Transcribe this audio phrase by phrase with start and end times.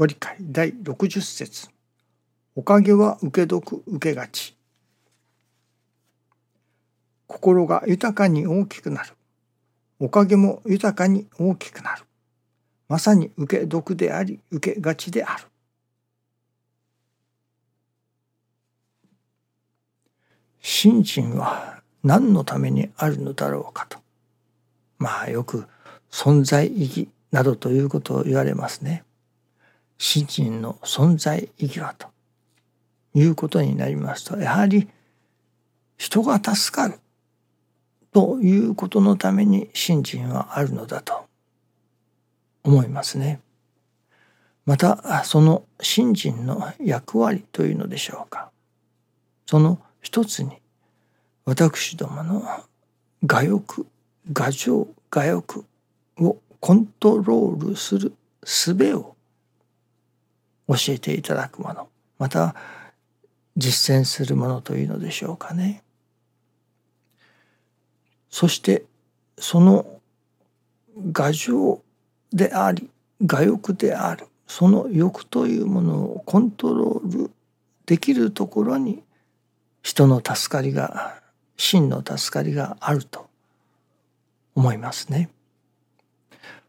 [0.00, 0.34] ご理解。
[0.40, 1.68] 第60節。
[2.56, 4.56] おかげは受け得受けがち。
[7.26, 9.12] 心が豊かに大きくなる。
[9.98, 12.04] おかげも豊かに大きくなる。
[12.88, 15.44] まさに受け得であり受けがちである。
[20.62, 23.98] 信心は何のためにあるのだろうかと。
[24.96, 25.66] まあよく
[26.10, 29.04] 存在意義などということを言われますね。
[30.02, 32.08] 信心の存在意義はと
[33.12, 34.88] いうことになりますとやはり
[35.98, 36.98] 人が助かる
[38.10, 41.26] ということのために信心はあるのだと
[42.64, 43.40] 思いますね。
[44.64, 48.50] またその信心の役割というのでしょうか
[49.44, 50.52] その一つに
[51.44, 52.42] 私どもの
[53.30, 53.86] 我欲
[54.32, 55.64] 我情我欲
[56.18, 59.16] をコントロールする術を
[60.70, 62.54] 教えていただくものまた
[63.56, 65.82] 実践するものというのでしょうかね。
[68.30, 68.84] そして
[69.38, 69.84] その
[70.96, 71.82] 我情
[72.32, 72.88] であり
[73.20, 77.30] 我欲であるその欲というものをコントロール
[77.86, 79.02] できるところに
[79.82, 81.20] 人の助かりが
[81.56, 83.28] 真の助かりがあると
[84.54, 85.30] 思いますね。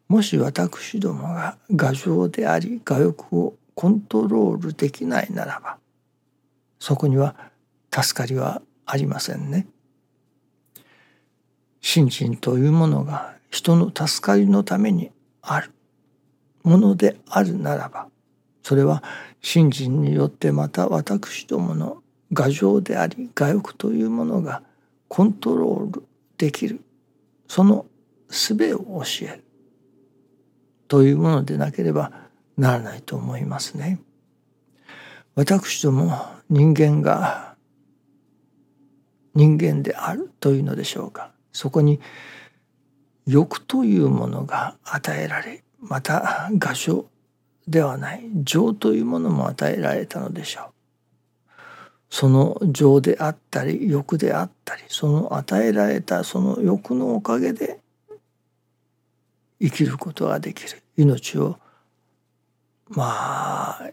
[0.08, 5.77] もし私どもが牙城であり我欲をコントロールできないならば
[6.80, 7.36] そこには
[7.94, 9.67] 助かりはありませんね。
[11.80, 15.11] 信心というものが人の助かりのために
[15.42, 15.72] ある。
[16.64, 18.08] ものであるならば
[18.64, 19.03] それは
[19.42, 22.03] 信心によってまた私どもの
[22.36, 24.61] 牙城であり我欲というものが
[25.08, 26.03] コントロール
[26.38, 26.81] できる。
[27.47, 27.86] その
[28.30, 29.44] 術を教える。
[30.88, 32.11] というものでなければ
[32.58, 34.00] ならないと思いますね。
[35.36, 36.14] 私ども
[36.50, 37.56] 人間が
[39.34, 41.32] 人間であるというのでしょうか。
[41.54, 42.00] そこに
[43.26, 47.06] 欲というものが与えられまた画所
[47.67, 50.66] ではない情というものも与えられたのでしょう。
[52.10, 57.80] その情であったり欲であったりその与えられたその欲のおかげで
[59.61, 60.82] 生きることができる。
[60.98, 61.58] 命を
[62.92, 63.90] まあ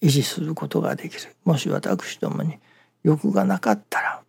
[0.00, 2.58] 維持することができるもし私どもに
[3.02, 4.22] 欲がなかったら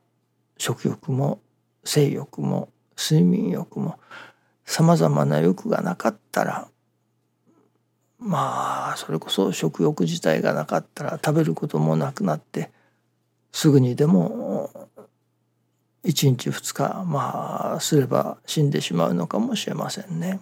[0.58, 1.40] 食欲も
[1.84, 4.00] 性欲も睡眠欲も
[4.66, 6.68] さまざまな欲がなかったら
[8.20, 12.72] まあそれこそ食欲自体がなかったら食べることもなくなって
[13.52, 14.70] すぐにでも
[16.04, 20.40] 1日2日まあすれば死んでしまうのかもしれませんね。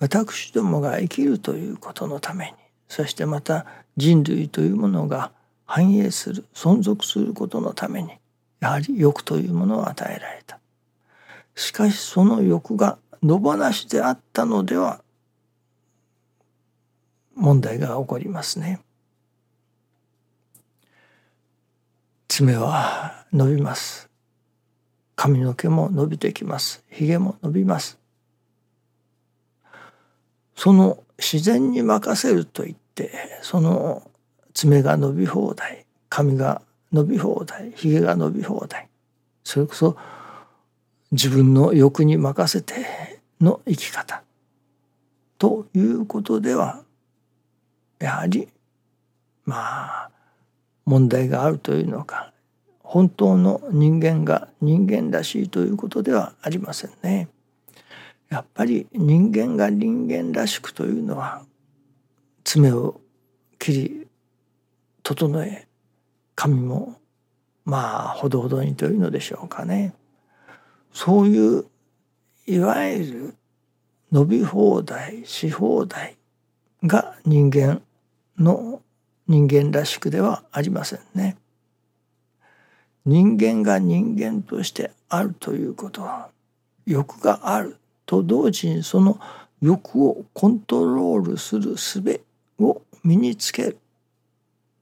[0.00, 2.52] 私どもが生きるということのために
[2.88, 3.66] そしてまた
[3.96, 5.30] 人類というものが
[5.66, 8.10] 繁栄する存続することのために
[8.60, 10.58] やはり欲というものを与えられた。
[11.54, 15.02] しかしその欲が野放しであったのでは
[17.34, 18.80] 問題が起こりますね。
[22.28, 24.08] 爪は伸びます。
[25.14, 26.82] 髪の毛も伸びてきます。
[26.88, 27.99] 髭も伸びます。
[30.60, 34.02] その自然に任せると言ってその
[34.52, 36.60] 爪が伸び放題髪が
[36.92, 38.90] 伸び放題ひげが伸び放題
[39.42, 39.96] それこそ
[41.12, 42.74] 自分の欲に任せて
[43.40, 44.22] の生き方
[45.38, 46.82] ということでは
[47.98, 48.46] やはり
[49.46, 50.10] まあ
[50.84, 52.34] 問題があるというのか
[52.82, 57.28] 本当の人間が人間らしいということではありませんね。
[58.30, 61.42] やっぱり人間が人間らしくというのは
[62.44, 63.00] 爪を
[63.58, 64.08] 切り
[65.02, 65.66] 整え
[66.34, 66.96] 髪も
[67.64, 69.94] まあほどほどにというのでしょうかね
[70.92, 71.64] そういう
[72.46, 73.34] いわゆる
[74.12, 76.16] 伸び放題し放題
[76.84, 77.82] が人間
[78.38, 78.80] の
[79.28, 81.36] 人間らしくではありませんね。
[83.04, 86.30] 人間が人間としてあるということは
[86.86, 87.79] 欲がある
[88.10, 89.20] と同時にその
[89.62, 92.24] 欲をコントロールする術
[92.58, 93.78] を身につける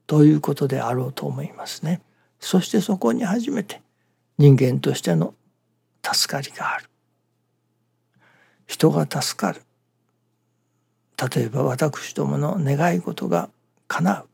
[0.07, 2.01] ということであろうと思いますね。
[2.41, 3.83] そしてそこに初めて
[4.39, 5.35] 人間としての
[6.03, 6.89] 助かりがある。
[8.67, 9.61] 人が助かる。
[11.35, 13.51] 例えば私どもの願い事が
[13.89, 14.29] 叶う。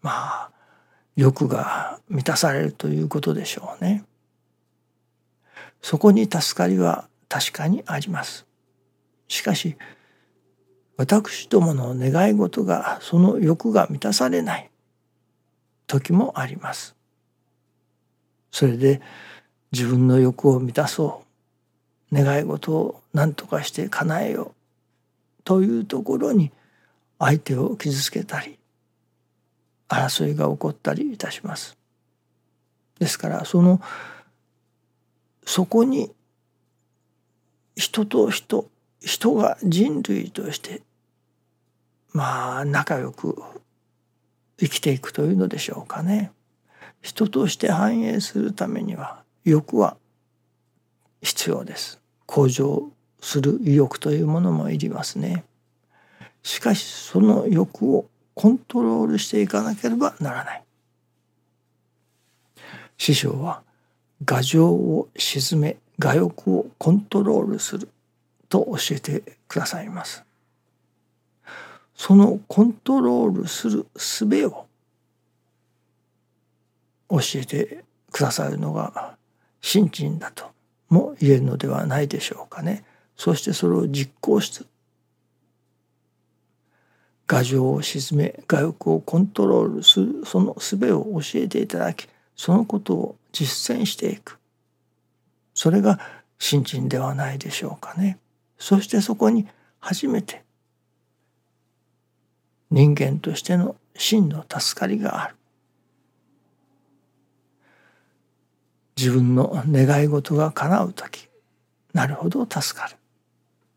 [0.00, 0.50] まあ
[1.14, 4.02] 欲が満たされるということでしょうね。
[5.80, 8.44] そこに助かりは確かにあります。
[9.26, 9.78] しかし
[10.98, 14.70] 私どもの願い事がその欲が満たされない
[15.86, 16.94] 時もあります。
[18.50, 19.00] それで
[19.72, 21.22] 自分の欲を満たそ
[22.12, 24.52] う願い事を何とかして叶えよ
[25.40, 26.52] うというところに
[27.18, 28.58] 相手を傷つけたり
[29.88, 31.78] 争いが起こったりいたします。
[32.98, 33.80] ですからその
[35.46, 36.12] そこに
[37.76, 38.68] 人と人
[39.00, 40.82] 人が人類として
[42.12, 43.42] まあ仲良く
[44.58, 46.30] 生きていくというのでしょうかね。
[47.00, 49.96] 人として繁栄するためには欲は
[51.20, 52.00] 必要です。
[52.26, 52.90] 向上
[53.20, 55.44] する意欲というものもいりますね。
[56.42, 60.64] しかしその欲をコントロールしていかなければならない。
[62.98, 63.62] 師匠は
[64.24, 67.88] 牙城を沈め我欲をコントロールする
[68.48, 70.24] と教えてくださいます。
[71.94, 74.66] そのコントロールする術を
[77.10, 79.16] 教えてくださるのが
[79.60, 80.50] 信心だと
[80.88, 82.84] も言えるのではないでしょうかね。
[83.16, 84.64] そしてそれを実行して
[87.28, 94.38] 牙城を沈め我欲をコントロールするその術を教えていただきそのことを実践していく
[95.62, 96.00] それが
[96.40, 98.18] 信心ではないでしょうかね。
[98.58, 99.46] そしてそこに
[99.78, 100.42] 初めて
[102.68, 105.36] 人間としての真の助かりがある。
[108.96, 111.28] 自分の願い事が叶う時
[111.92, 112.96] なるほど助かる。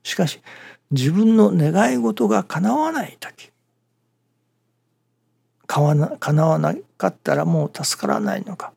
[0.02, 0.42] しかし
[0.90, 3.52] 自分の願い事が叶わない時
[5.68, 8.74] かわな叶わなかったらもう助からないのか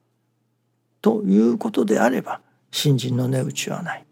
[1.01, 4.05] ということであれば信心の値打ちはない。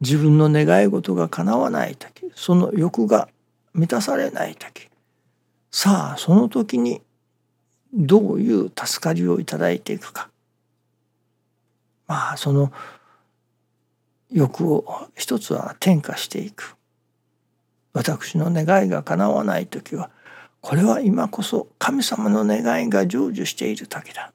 [0.00, 3.28] 自分の願い事が叶わない時その欲が
[3.72, 4.88] 満たされない時
[5.70, 7.00] さあその時に
[7.92, 10.28] どういう助かりをいただいていくか。
[12.06, 12.72] まあその
[14.30, 16.76] 欲を一つは転化していく。
[17.92, 20.10] 私の願いが叶わない時は
[20.60, 24.32] これは今こそ神様の願いが成就している時だ。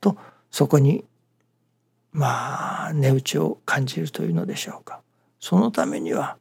[0.00, 0.16] と
[0.50, 1.04] そこに
[2.14, 5.00] まあ値打ちを感じるというのでしょうか
[5.40, 6.38] そのためには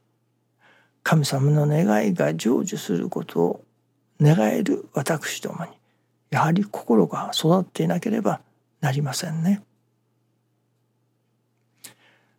[1.02, 3.64] 神様の願いが成就することを
[4.22, 5.72] 願える私どもに
[6.30, 8.40] やはり心が育っていなければ
[8.82, 9.64] なりませんね。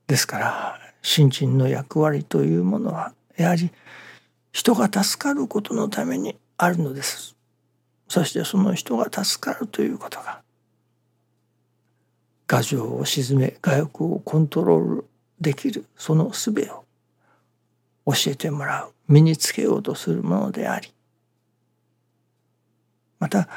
[0.07, 3.71] ですから新人の役割というものはやはり
[4.53, 7.35] 人が助かることのためにあるのです。
[8.09, 10.44] そしてその人が助かるということが
[12.47, 15.05] 牙城を沈め我欲をコントロール
[15.41, 16.85] できるその術を
[18.07, 20.93] 教えてもらう身につけようとするものであり
[23.19, 23.49] また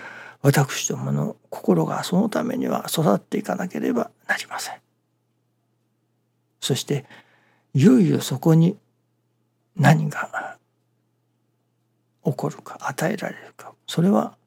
[0.42, 4.76] 私どもの心がそのためには育っていかなければなりません。
[6.62, 7.06] そして
[7.74, 8.78] いよいよそこに
[9.76, 10.58] 何が
[12.24, 14.38] 起こるか与えられるかそれは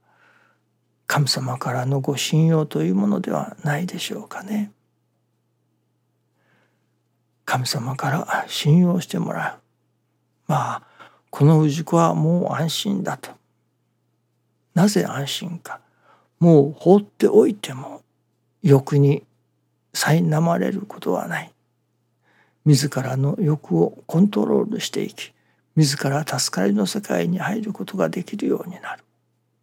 [1.11, 4.71] 神様からのご信用というものではないでしょうかね。
[7.45, 9.61] 神様から信用してもらう。
[10.47, 10.83] まあ
[11.31, 13.33] この氏子はもう安心だと。
[14.73, 15.81] なぜ安心か。
[16.39, 18.03] もう放っておいても
[18.63, 19.25] 欲に
[19.93, 21.53] 苛まれることはない。
[22.65, 25.33] 自らの欲をコントロールしていき
[25.75, 29.03] 自ら助かりの世界に入ることができるようになる。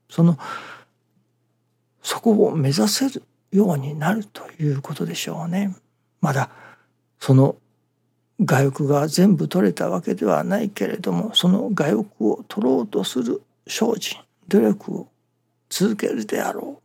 [0.09, 0.37] その
[2.07, 3.21] そこを目指せる
[3.51, 5.75] ようになるということでしょうね。
[6.21, 6.49] まだ
[7.19, 7.57] その
[8.39, 15.07] 我欲が全部取れたわけではないけれどもその我欲を取ろうとする精進努力を
[15.69, 16.81] 続けるであろう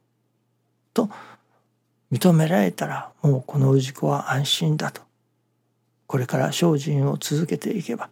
[0.92, 1.08] と
[2.10, 5.02] 認められたらもうこの氏子は安心だと
[6.08, 8.10] これから精進を続けていけば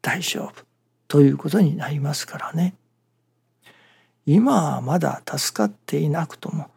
[0.00, 0.64] 大丈夫
[1.06, 2.74] ということになりますからね。
[4.26, 6.70] 今はまだ助かっていなくとも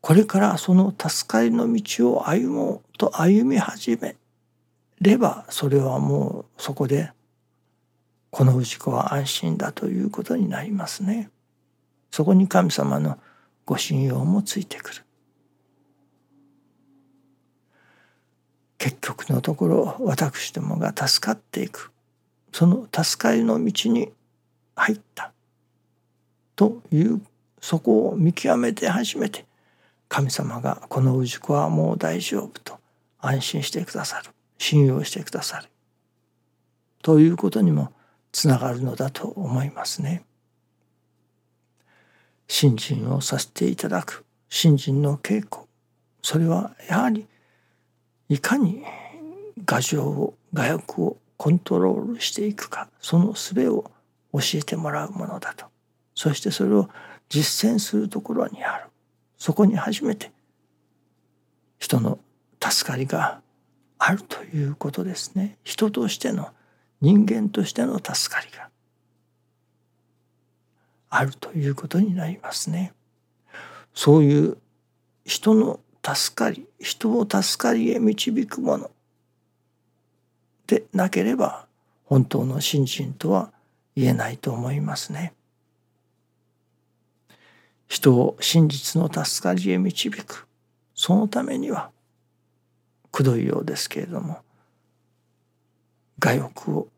[0.00, 4.16] これからその助かりの道を歩もうと歩み始め
[5.00, 7.10] ればそれはもうそこで
[8.30, 11.30] この氏子は安心だということになりますね。
[12.10, 13.18] そこに神様の
[13.64, 15.04] ご信用もついてくる。
[18.78, 21.90] 結局のところ私どもが助かっていく
[22.52, 24.12] その助かりの道に
[24.76, 25.32] 入った
[26.56, 27.20] という
[27.60, 29.44] そこを見極めて初めて
[30.08, 32.78] 神様がこの氏子はもう大丈夫と
[33.20, 35.68] 安心してくださる信用してくださる
[37.02, 37.92] ということにも
[38.32, 40.24] つながるのだと思いますね。
[42.48, 45.66] 信心をさせていただく信心の稽古
[46.22, 47.26] それはやはり
[48.28, 48.82] いかに
[49.66, 53.90] 牙城を牙欲をコントロールしていくかその術を
[54.32, 55.66] 教えてもらうものだと
[56.14, 56.88] そしてそれを
[57.28, 58.84] 実践するところにある
[59.38, 60.32] そこに初めて
[61.78, 62.18] 人の
[62.62, 63.40] 助かりが
[63.98, 66.50] あるということですね人としての
[67.00, 68.68] 人間としての助かりが
[71.10, 72.92] あるということになりますね。
[73.94, 74.58] そういう
[75.24, 78.90] 人の助かり人を助かりへ導くもの
[80.66, 81.66] でなければ
[82.04, 83.52] 本当の信心とは
[83.94, 85.34] 言えないと思いますね。
[88.04, 90.46] 人を真実の助かりへ導く
[90.94, 91.90] そのためには
[93.10, 94.40] くどいようですけれども
[96.22, 96.88] 我欲を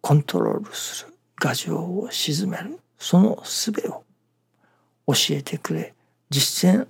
[0.00, 4.04] コントロールする牙城を鎮めるその術を
[5.06, 5.92] 教えてくれ
[6.30, 6.86] 実践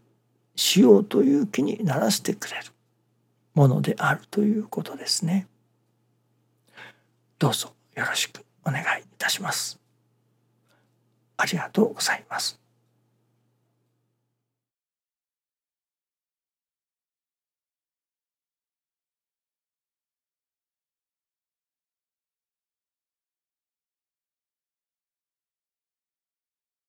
[0.55, 2.67] しようという気にならせてくれる
[3.55, 5.49] ものであるということですね。
[7.41, 9.81] どうぞよろしくお願いいたします。
[11.37, 12.64] ありがとうございます。